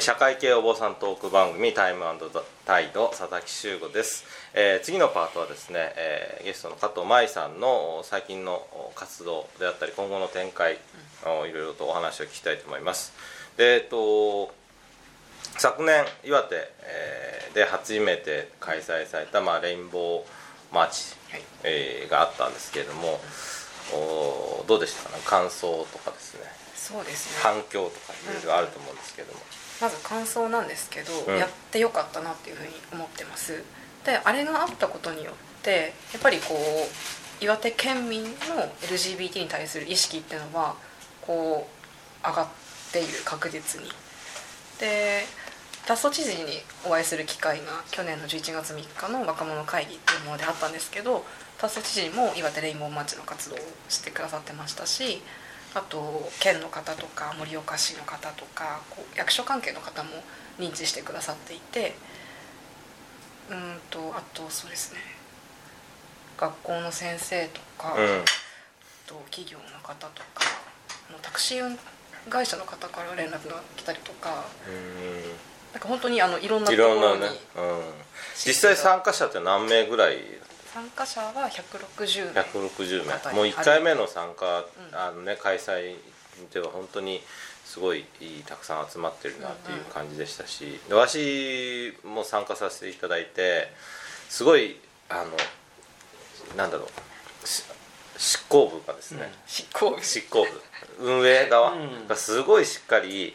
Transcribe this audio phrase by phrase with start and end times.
[0.00, 2.02] 社会系お坊さんトーク番組タイム
[2.64, 8.66] タイド佐々木修吾です、えー、次のパートはですね、えー、ゲストの加藤舞さんの最近の
[8.96, 10.78] 活動であったり今後の展開
[11.24, 13.12] をいろいろとお話を聞きたいと思います。
[13.56, 14.52] でえっと
[15.58, 23.20] 昨年岩手、えー、で初めて開催された、まあ、レインボーマーチ、はい、えー、があったんですけれども
[23.92, 25.16] おどうでしたか？
[25.16, 26.40] ね感想とかですね。
[26.74, 27.42] そうですね。
[27.42, 29.40] 反響とかいろいろあると思うんですけども、
[29.80, 33.62] まず感想なんですけど、うん、やってよかったなっていうふうに思ってます。
[34.04, 38.30] であれがあったことによってやっぱりこう岩手県民の
[38.82, 40.74] LGBT に対する意識っていうのは
[41.20, 41.68] こ
[42.24, 42.46] う上がっ
[42.92, 43.90] ている確実に。
[44.80, 45.24] で
[45.86, 51.24] 達増知事にお会いする機会が去年の11月3日の若者会議っていうものであったんですけど
[51.58, 53.58] 達増知事も岩手レインボーマッチの活動を
[53.88, 55.22] してくださってましたし
[55.74, 60.10] あと県の方とか盛岡市の方とかこう役所関係の方も
[60.58, 61.94] 認知してくださっていて
[63.50, 65.00] うんとあとそうですね
[66.38, 68.24] 学校の先生とか、うん、
[69.06, 70.44] と企業の方とか
[71.22, 71.76] タクシー
[72.28, 74.44] 会社の方から連絡が来たりとか。
[75.72, 77.32] なんか本当にあのいろんなところに、ねうん、
[78.36, 80.18] 実際参加者って何名ぐらい？
[80.72, 82.40] 参加者は160名。
[82.42, 83.32] 160名。
[83.34, 85.96] もう1回目の参加、あのね、開催
[86.52, 87.20] では本当に
[87.64, 88.04] すごい
[88.46, 90.92] たくさん集まってるなっていう感じでしたし、うん。
[90.94, 93.68] うん、わしも参加させていただいて
[94.28, 96.88] すごいあのなんだろう。
[97.46, 97.64] 執
[98.52, 100.04] 行部がですね、うん、執行部。
[100.04, 100.48] 執行部。
[101.00, 101.74] 運営側
[102.08, 103.34] がすごいしっかり、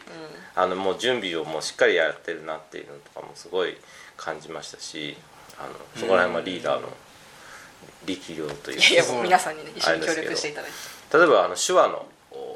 [0.56, 3.76] うん、あのもう準備をもうしっかりやってるなっていうのとかもすごい
[4.16, 5.16] 感じましたし
[5.58, 6.88] あのそこら辺はリーダーの
[8.06, 11.18] 力量といういやいや皆さんにね一緒に協力していただいて。
[11.18, 12.06] 例えばあの手話の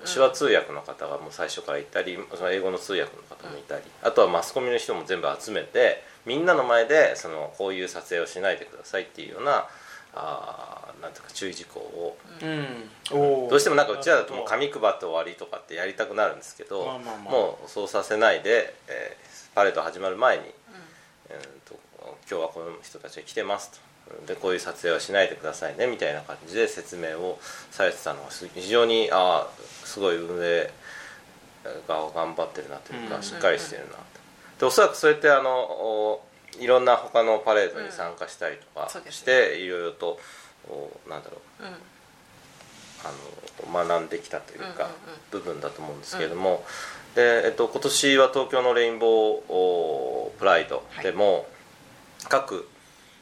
[0.05, 9.67] 手話通訳の方がもう最初からいたり、その英語の通訳の方もいたり、あとはマスコミの人も全部集めてみんなの前でそのこういう撮影をしないでくださいっていうような
[10.15, 20.50] あなんていうか注意事項を、うん、どうしてもなんかうちらだともう紙配って終わりとかってやりたくなるんですけど、まあまあまあ、もうそうさせないで、えー、パレード始まる前に、うん。
[21.31, 21.81] えーと
[22.31, 23.78] 今日はこの人たちが来てますと。
[24.27, 27.39] でこういう撮影はしないでくださいねみたいな感じで説明を
[27.71, 30.71] されてたのが非常にああすごい運営
[31.89, 33.99] が頑張ってるなというかしっかりしてるなと。
[34.61, 36.21] でおそらくそれってあの
[36.61, 40.19] いろんな他のパレードに参加したりとかして、いろいろと
[41.09, 41.65] なんだろう、
[43.05, 44.91] あの学んできたというか、
[45.31, 46.65] 部分だと思うんですけれども、
[47.15, 51.47] でえっと、今年は東京のレインボープライドでも、
[52.29, 52.69] 各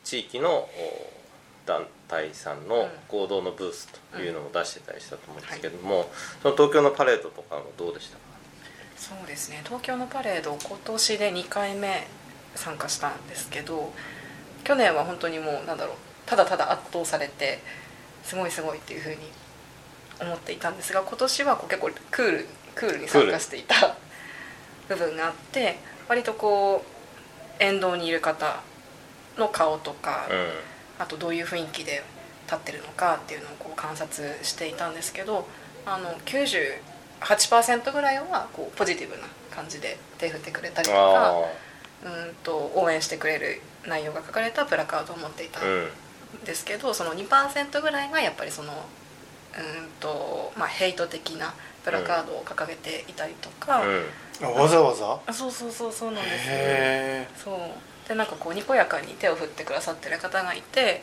[0.04, 0.68] 地域の
[1.66, 6.10] 団体さんの合同のブースというのを出してたりしたと思うんですけども、
[6.42, 8.22] その東京のパレードとかもどうでしたか？
[8.96, 9.62] そうですね。
[9.64, 12.06] 東京のパレード今年で2回目
[12.54, 13.92] 参加したんですけど
[14.64, 15.96] 去年は本当にもうなんだろう
[16.26, 17.58] ただただ圧倒されて
[18.22, 19.16] すごいすごいっていうふうに
[20.20, 23.96] 思っていたんですが今年はこう結構クールクールに参加していた
[24.88, 25.76] 部分があって
[26.08, 28.60] 割とこう沿道にいる方
[29.38, 32.02] の顔とか、うん、あとどういう雰囲気で
[32.46, 35.46] 立ってるのかっていうのをこう観察していたんですけど
[35.86, 41.34] あの98%ぐらいはこうポジティブな感じで手振ってくれたりとか
[42.04, 45.64] うんと応援してくれる内容が書かれたプラカードを持っていたん
[46.44, 51.52] ですけど、うん、その2%ぐらいがやっぱりそのうんと、まあ、ヘイト的な
[51.84, 53.82] プラカードを掲げていたりとか、
[54.40, 55.32] うん、わざわざ？
[55.32, 56.30] そうそうそうそうなんで
[57.34, 58.08] すそう。
[58.08, 61.02] でなんかこうにこやかに手を振ってくださってる方がいて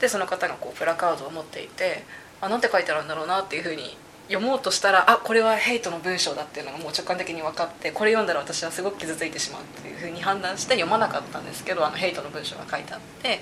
[0.00, 2.02] でその方がこうプラカードを持っていて
[2.40, 3.96] あなんて書いてあるんだろうなっていうふうに
[4.32, 13.40] 読もうとしたらあこれはヘイトの文章だっていうのがもう直感的に分かってこれ読んだら私はすごく傷ついてしまうっていうふうに判断して読まなかったんですけどあのヘイトの文章が書いてあって。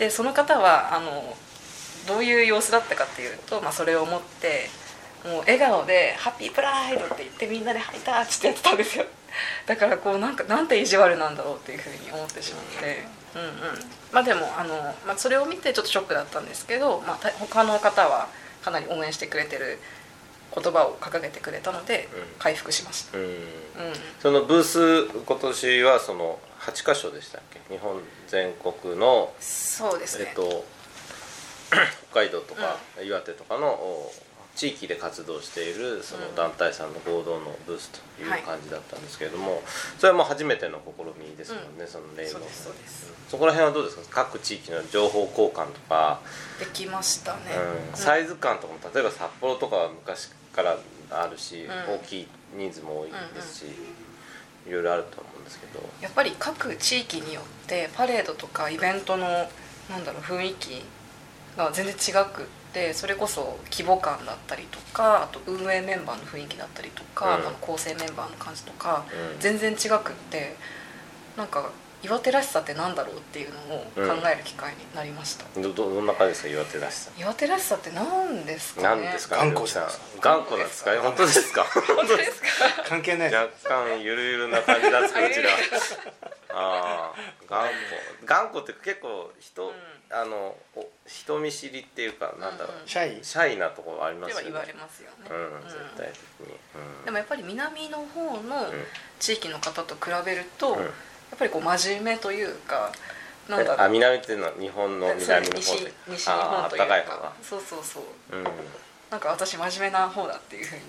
[0.00, 1.36] でその方はあの
[2.08, 4.70] どういう様子だったかっていうと、まあ、それを持って
[5.24, 9.04] もう笑顔で「ハッピープライド」って言ってみんなで「ハイタッチ」ってやってたんですよ。
[9.66, 13.04] だからこうなんかなんて意地悪なんだろうっていうふうに思ってしまって、
[13.34, 13.50] うんうん、
[14.10, 14.74] まあでもあの、
[15.06, 18.28] まあ、それを見てちょっとショックだったんですけど、まあ、他の方は
[18.62, 19.78] かなり応援してくれてる
[20.54, 22.08] 言葉を掲げてくれたので
[22.38, 23.34] 回復しました、うん、うん、
[24.20, 27.60] そのブース今年はその8箇所でしたっけ？
[27.72, 30.64] 日本全国のそうですね、えっと、
[32.10, 33.78] 北海道とか岩手とかの
[34.60, 39.62] 地域で活動しているその団体さんの合同のブースという感じだったんですけれども、
[39.98, 42.40] それはもう初めての試みですもんね、その例の。
[43.30, 44.26] そこら辺はどうですか？
[44.26, 46.20] 各地域の情報交換とか、
[46.58, 47.40] できましたね、
[47.90, 50.76] うん、サイズ感とかも例えば札幌とかは昔から
[51.10, 51.94] あるし、うん。
[51.94, 53.64] 大きい人数も多いですし、
[54.68, 55.80] いろいろあると思うんですけど。
[56.02, 59.26] やっぱり各地域によってパレードとかイベントの
[59.88, 60.84] なんだろう雰囲気
[61.56, 67.46] が全然違くってそれこそ規模感だったりとかあと運営メンバーの雰囲気だったりとか、うん。
[67.46, 69.40] あの構成メンバーの感じとか、うん。
[69.40, 70.54] 全然違くって
[71.36, 71.70] なんか
[72.02, 77.10] 岩手らしさってなんだろうっていうのを考える機会になりました、どどどんな感じですか岩手らしさ？
[77.18, 79.02] 岩手らしさって何ですかね。
[79.02, 79.88] 何ですか頑固さん。
[80.18, 80.92] 頑固なんですか？
[81.02, 81.62] 本当ですか？
[81.94, 82.46] 本当ですか？
[82.88, 85.50] 関係ない若干ゆるゆるな感じなんですけどうちら。
[86.56, 87.14] ああ
[87.46, 87.74] 頑固。
[88.24, 89.70] 頑固って結構人、
[90.10, 93.24] あのお人見知りっていうかなんだろう、うんシャイ？
[93.24, 94.42] シャイなところありまよね。
[94.44, 96.06] ですは言われますよね、うん、うん絶対
[96.38, 96.54] 的に、
[96.98, 98.72] うん、でもやっぱり南の方のうん
[99.18, 100.80] 地域の方と比べると、うん。
[100.80, 100.90] やっ
[101.38, 102.92] ぱりこう真面目というか
[103.48, 103.90] なんだあろう。
[103.90, 106.86] 南っていうのは日本の南の方西で西日あああった本というか。
[106.86, 107.22] かい方。
[107.22, 108.36] がそうそうそう。
[108.36, 108.44] うん。
[109.10, 110.82] なんか私真面目な方だっていうふうに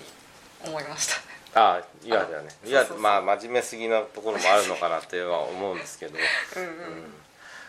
[0.66, 1.08] 思いまし
[1.52, 1.60] た。
[1.60, 2.48] ああ岩手はね。
[2.64, 2.96] あ岩手そうそう。
[2.96, 6.14] そうまあ真面目すぎなところもあるのかなっていうのは思うんですけど。
[6.56, 6.70] うんうん、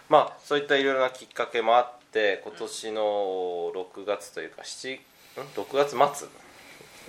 [0.09, 2.02] まあそういったいろいろなきっかけもあって
[2.43, 3.01] 今年の
[3.73, 4.99] 6月というか7ん
[5.55, 6.27] ？6月末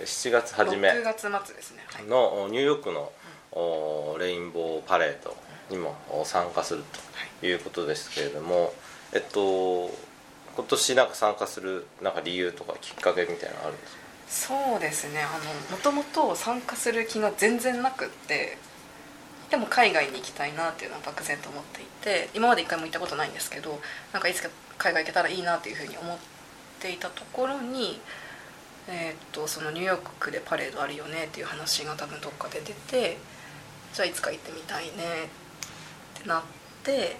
[0.05, 0.89] ？7月初め。
[0.89, 2.05] 6月末ですね、はい。
[2.05, 3.11] のニューヨークの
[3.51, 5.35] おレインボーパレード
[5.69, 6.83] にもお参加する
[7.39, 8.73] ということですけれども、
[9.13, 9.91] えっと
[10.55, 14.55] 今年なんか参加するなんか理由とかきっかけみたいなのあるんですか？
[14.61, 15.21] そうですね。
[15.21, 18.57] あのもともと参加する気が全然なくって
[19.51, 23.79] でも海外に行きたいなっていうのは漠然と思っていて今まで一回も行ったことないんですけど
[24.11, 26.17] なんかいつか海外行けたらいいなっていうふうに思っ
[26.79, 27.99] ていたところに、
[28.87, 33.17] えーっとそのニューヨークでパレードあるよねっていう話が多分どっかで出て
[33.93, 34.91] じゃあいつか行ってみたいね
[36.19, 36.43] ってなっ
[36.83, 37.17] て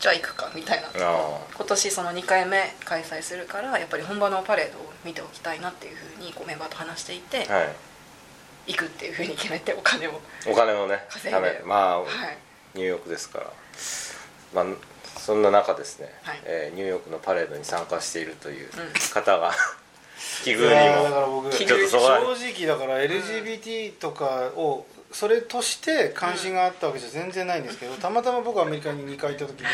[0.00, 0.88] じゃあ行くかみたいな。
[0.96, 7.68] あ今年その2回目開催するからやっぱり本場のパレードを見ておきたいなっていうふうにこうメンバーと話していて、あはい。
[8.66, 12.08] 行くっていうふうに決めてお金を、お金をね稼いでまあ、はい、
[12.74, 13.46] ニューヨークですから。
[14.54, 14.91] まあ
[15.24, 16.40] そんな中ですね、はい。
[16.44, 18.72] えーニューヨークのパレードに参加しているといううん。
[19.12, 19.52] 方が、
[20.42, 29.66] 奇 い遇にやーだからも僕正直だから LGBT とかをそれとして関心があったわけじゃ全然ないんですけどたまたま僕アメリカに2回行った時に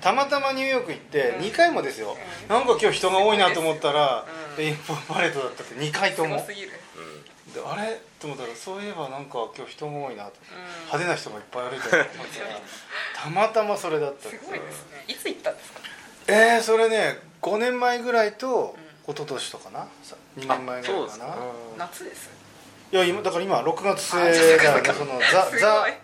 [0.00, 1.44] たまたまニューヨーク行ってうん。
[1.44, 2.16] 2回もですよ。
[2.48, 4.24] うなんか今日人が多いなと思ったら
[4.56, 4.64] うん。
[4.64, 6.38] レインボーパレードだったって2回とも。
[6.38, 6.72] すごすぎる、
[7.54, 8.00] であれ？
[8.20, 10.32] と思ったらそういえばなんか今日人が多いなと。
[10.50, 10.74] うん。
[10.86, 12.04] 派手な人がいっぱい歩いてる
[13.16, 15.04] たまたまそれだったんすですごいですね。
[15.08, 15.80] いつ行ったんですか？
[16.26, 18.74] えー、それね5年前ぐらいと
[19.06, 19.86] 一昨年とかな？
[20.02, 21.36] さ2年前ぐらいかな。
[21.78, 22.30] 夏です。
[22.92, 24.88] いや今だから今6月末あだよね。
[24.88, 25.96] そそのザザザだよね。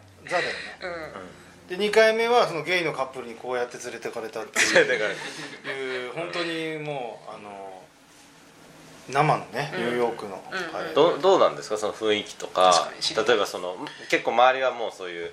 [1.71, 4.61] うん、で2回目はそのゲイのカップルにこうやって連れてかれたって。
[4.61, 7.80] いう本当にもうあの
[9.13, 9.81] 生のねうん。
[9.81, 10.43] ニューヨークの。
[10.95, 11.77] どドどうなんですか？
[11.79, 12.91] その雰囲気とか。
[13.27, 13.77] 例えばその
[14.11, 15.31] 結構周りはもうそういう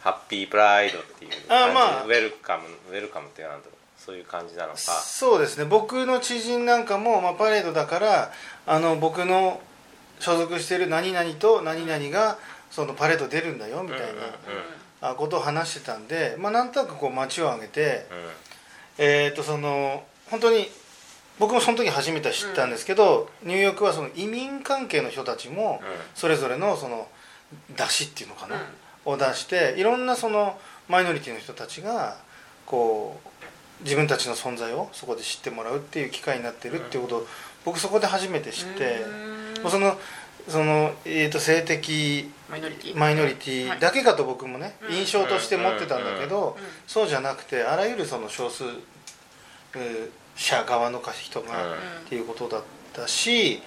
[0.00, 1.46] ハッピープライドっていう感じ。
[1.48, 2.04] あまあ。
[2.04, 4.78] ウェルカムウェルカムっていうかなんだろうそういう感じなのか。
[4.78, 5.64] そうですね。
[5.64, 8.32] 僕の知人なんかも、まあ、パレードだから
[8.66, 9.60] あの僕の
[10.20, 12.38] 所属している何々と何々が
[12.70, 14.00] そのパレード出るんだよみたい
[15.00, 19.04] な、ことを話してたんで、まあ、なんとなくこう街を挙げて、うん。
[19.04, 20.68] えー、とその本当に
[21.38, 25.80] 僕もその時初めて知ったんですけど、ニューヨークはその移民関係の人たちも
[26.14, 27.08] それぞれのその
[27.76, 28.56] 出しっていうのかな、
[29.04, 32.16] を出していろんなそのマイノリティの人たちが
[32.66, 33.20] こ
[33.80, 37.26] う自分たちの存在をそこで知ってもらうっていう機会になってるっていうことを
[37.64, 39.02] 僕そこで初めて知って、
[39.56, 39.62] うん。
[39.62, 39.96] もうその
[40.48, 42.68] その、えー、と性的マイノ
[43.26, 43.78] リティ？
[43.78, 44.94] だけかと僕もね、うん。
[44.94, 46.64] 印象として持ってたんだけど、うん。
[46.86, 48.64] そうじゃなくてあらゆるその少数
[50.38, 51.72] えー者側の人が、うん。
[51.72, 51.76] っ
[52.08, 53.60] ていうことだったし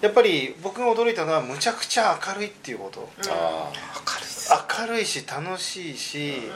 [0.00, 6.50] やっぱり僕が驚いたのはむちゃくちゃ明るいっていうこと、明るい明るいし楽しいし、うん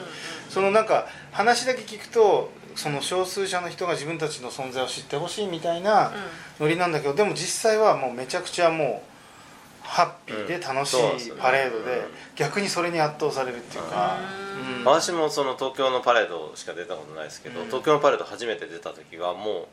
[0.49, 6.11] そのなんか話だけ聞くとその少数者の人が自分たちの存在を知ってほしいみたいな
[6.59, 9.12] ノリなんだけどでも実際はもうめちゃくちゃもう
[9.83, 12.05] ハッピーで楽しいパレードで、うん。
[12.35, 14.17] 逆にそれに圧倒されるっていうか、
[14.65, 14.77] うん。
[14.79, 14.85] うん。
[14.85, 17.65] 私もその東京のパレードしか出たことないですけど、うん。
[17.67, 19.67] 東京のパレード初めて出た時はもう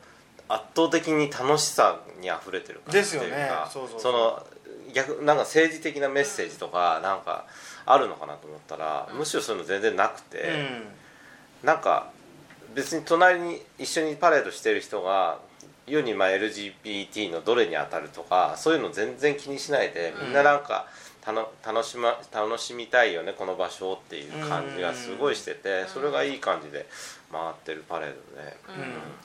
[0.49, 3.49] 圧倒的に楽しさにあふれてる感じっていうかですよね。
[3.71, 4.13] そうそうそう。
[4.13, 4.47] の
[4.93, 7.45] 逆なんか政治的なメッセージとかなんか
[7.85, 10.67] あるのかなと思ったら、むしろそういうの全然なくて、
[11.63, 12.11] なんか
[12.75, 15.39] 別に隣に一緒にパレードしてる人が
[15.87, 20.87] 世にまあ LGBT のどれに当たるとかそういうの全然気にしないでみんななんか、
[21.21, 26.87] たの楽しま楽しみたいよねこの場所っていう感じがすごいしててそれがいい感じで
[27.31, 28.57] 回ってるパレードで、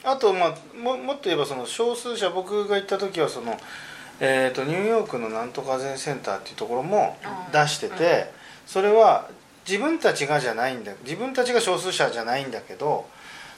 [0.05, 0.11] うん。
[0.11, 3.57] あと、まあ、ももっと言えばその少数者僕が行った時はその、
[4.21, 7.17] えー、とニューヨークのなんとか全センターっていうところも
[7.53, 8.31] 出してて、
[8.67, 9.29] それは
[9.67, 13.07] 自分たちがじゃないんだ自分たちが少数者じゃないんだけど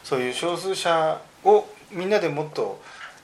[0.03, 2.81] そういう少数者をみんなでもっと、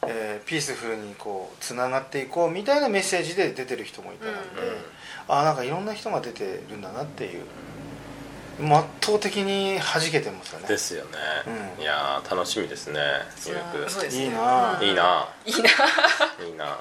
[0.06, 5.34] えーピースフルにこうつながっていこうみたいなメッセージで出てる人もいたので、うん。
[5.34, 7.44] ああなんかいろんな人が出てるんだなっていう。
[8.60, 10.68] 圧倒的に弾けてますよね。
[10.68, 11.10] ですよね、
[11.76, 11.82] うん。
[11.82, 13.00] いやー楽しみですね。
[13.36, 14.24] そニューヨークそうですね。
[14.24, 14.78] いいな。
[14.80, 15.28] うんいいな。
[15.44, 15.68] いいな。
[16.46, 16.78] いいな。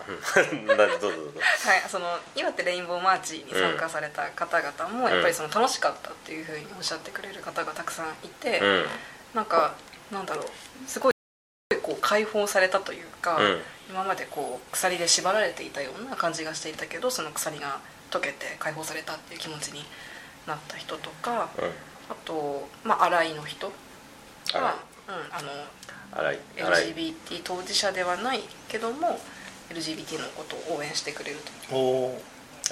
[0.78, 1.40] どうぞどうぞ。
[1.40, 8.86] はい、その岩手レインボーマーチに参加された方々もやっぱりその楽しかったっていうふうにおっしゃってくれる方がたくさんいて、うん。
[9.34, 9.74] なんか
[10.12, 10.46] なんだろう。
[10.88, 11.13] すごい
[11.76, 13.60] こう解放されたというか、うん。
[13.90, 19.84] 今までこう鎖で縛られていたような感じがしていたけどその鎖が解けて解放されたっていう気持ちに
[20.48, 21.66] なった人とかうん。
[22.10, 23.72] あと、まあ、新井の人は、
[25.08, 29.20] うん、あの LGBT 当事者ではないけども
[29.70, 31.38] LGBT のことを応援してくれる
[31.70, 32.22] とおお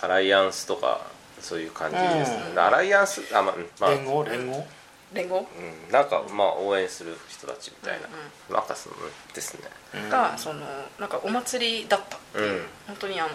[0.01, 1.01] アライアンスとか
[1.39, 2.60] そういう感じですね、うん。
[2.60, 3.89] アライアンスあまあ、うんまあ。
[3.91, 4.65] 連合連合
[5.13, 5.39] 連合？
[5.39, 8.08] うん、なんかまあ応援する人たちみたいな、
[8.50, 8.65] うんなん。
[8.65, 8.96] かその
[9.34, 10.10] ですね。
[10.10, 10.62] がその
[11.00, 12.65] なんかお祭りだったっていう、うん。
[12.88, 13.30] 本当にあの、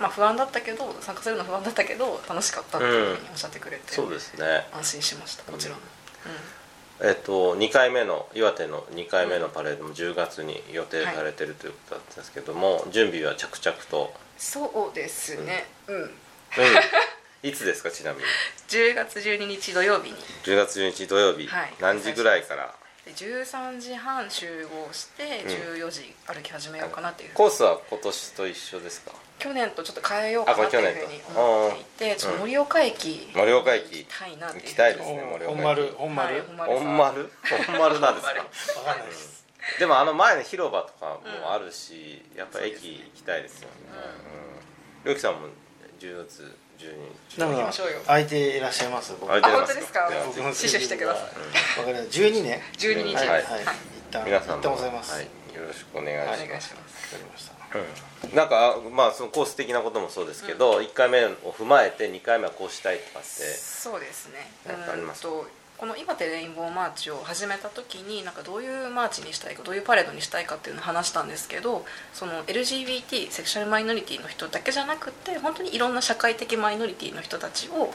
[0.00, 4.66] まあ、不安だったけど参加するの不安だったけど楽しかったっていうふうにおっしゃってくれて、そうですね。
[4.72, 5.78] 安心しましたもちろん、
[7.00, 15.66] えっと2回目の岩手の2回目のパレードも10月に予定されてるということだったんですけども、準備は着々と、そうですね。
[15.86, 16.10] うん、うん、
[17.42, 18.24] いつですかちなみに
[18.68, 20.16] ？10月12日土曜日に。
[20.44, 21.74] 10月12日土曜日、はい。
[21.80, 22.72] 何時ぐらいから？
[23.04, 25.42] で13時半集合して
[25.74, 29.10] 14時歩き始めようかなっていう、コースは今年と一緒ですか？
[29.40, 34.62] 去年とちょっと変えようかなっていうふうに思っていてちょっと盛岡駅盛岡駅行きたいなっていう。
[34.62, 35.46] 行きたいですね盛岡駅。
[35.48, 35.94] 本丸。
[35.98, 36.42] 本丸、はい
[36.78, 37.30] 本丸。
[37.66, 38.34] 本丸なんですか？
[38.76, 39.44] 本わかんないです。
[39.80, 43.74] でもあの前の広場とかもあるし、やっぱ駅行きたいですよね。
[45.04, 45.10] うん。
[45.10, 45.48] りょうきさんも
[45.98, 46.52] 10月12日
[47.38, 48.00] なんか行きましょうよ。
[48.06, 49.14] 空いていらっしゃいます？
[49.20, 49.32] 僕。
[49.32, 50.10] あ本当ですか？
[50.34, 51.80] 死守してください。
[51.80, 52.26] わかりました。
[52.26, 52.62] 12ね。
[52.78, 53.62] 12日はいはい、はい。
[53.62, 53.68] 一
[54.10, 54.24] 旦。
[54.24, 55.28] 皆さん一旦ございます、はい、よ
[55.66, 57.52] ろしくお願いします、わかりました。
[58.28, 58.36] うん。
[58.36, 63.28] なんかまあそのコース的なこともそうですけど、1回目を踏まえて2回目はこうしたいとかって。
[63.28, 64.50] そうですね。
[64.66, 71.84] ありますうんとこの岩手レインボーマーチを始めた時になんかどういうマーチにしたいかどういうパレードにしたいかっていうのを話したんですけど
[72.14, 77.92] その LGBT セクシャルマイノリティの人だけじゃなくて本当にいろんな社会的マイノリティの人たちを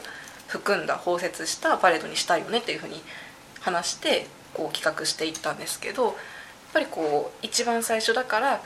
[0.48, 3.00] 含んだ包摂したパレードにしたいよねっていうふうに
[3.60, 6.14] 話してこう企画していったんですけどやっ
[6.74, 8.60] ぱりこう一番最初だからうん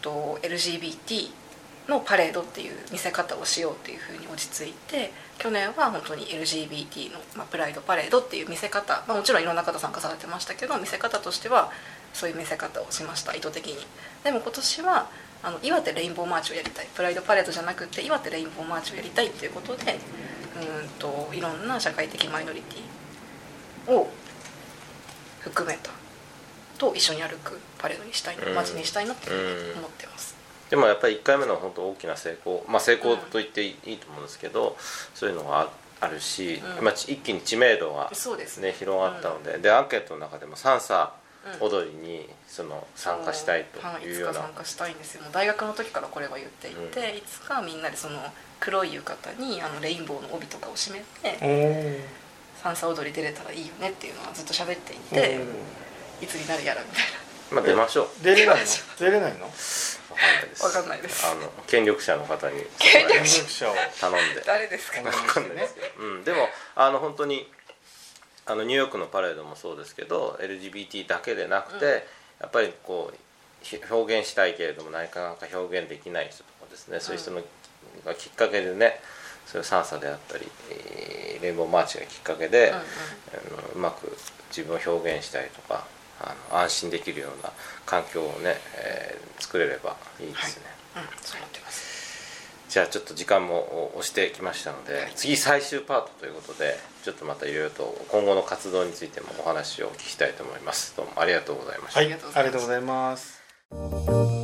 [0.00, 1.30] と LGBT
[1.88, 11.70] のパレードっていう見せ方をしようっていうふうに落ち着いて去年は本当に LGBT の、まあ、プライドパレードっていう見せ方、まあ、もちろんいろんな方参加されてましたけど見せ方としては
[12.12, 13.86] そういう見せ方をしました意図的に。
[14.24, 15.08] でも今年は
[15.42, 16.88] あの岩手レインボーマーチをやりたい。
[16.94, 19.98] プライドパレードじゃなくて岩手レインボーマーチをやりたいっていうことで
[20.56, 24.10] うんといろんな社会的マイノリティを
[25.40, 25.90] 含めた
[26.78, 28.54] と一緒に歩くパレードにしたいな、うん。
[28.54, 30.36] 街にしたいなっていうふうに思ってます、
[30.70, 34.76] でもやっぱり1回目の本当大きな成功まあ成功と言っていいと思うんですけど、
[35.14, 35.68] そういうのがあ
[36.00, 36.84] あるし、うん。
[36.84, 41.12] まあ、一気に知名度が、そうですね、広がったので,、でアンケートの中でもサンサ
[41.60, 41.66] うん。
[41.68, 44.32] 踊りにその参加したいとはい、いうような。
[44.32, 45.22] いつか参加したいんですよ。
[45.22, 47.16] もう大学の時からこれは言っていて、うん。
[47.16, 48.20] いつかみんなでその
[48.60, 52.00] 黒い浴衣にあのレインボーの帯とかを締めておー。
[52.62, 57.02] サンサ踊り出れたらいいよねっていうのはずっと喋っていおてーいつになるやらみたい
[57.52, 58.08] まあ出ましょう。
[58.22, 58.64] 出れないの？
[58.98, 59.44] 出れないの？
[59.44, 60.64] わかんないです。
[60.64, 61.26] わかんないです。
[61.26, 63.74] あの権力者の方に権力者を。
[64.00, 64.40] 頼んで。
[64.40, 65.00] な誰ですか？
[65.00, 65.76] うんわかんないです。
[65.98, 67.50] うん、でもあの本当に
[68.46, 71.92] あのニューヨークのパレードもそうですけど LGBT だけでなくて、うん。
[71.92, 73.16] やっぱりこう
[73.62, 77.42] ひ表現したいけれどもなかなか表現できない人とかですね、そういう人の
[78.04, 79.00] がきっかけでね
[79.46, 82.80] そういうサンサであったり、えーレインボーマーチがきっかけで、うんうん。
[83.60, 84.16] あのうまく
[84.50, 85.86] 自分を表現したりとか
[86.20, 87.52] あの安心できるような
[87.86, 90.64] 環境をね、えー作れればいいですね。
[90.96, 91.88] うんそう思ってます。
[92.68, 100.94] じゃあちょっと時間も押してきましたので、次最終パートということでちょっとまたいろいろと今後の活動についてもお話をお聞きしたいと思います。
[100.96, 104.37] どうもありがとうございました、はいありがとうございます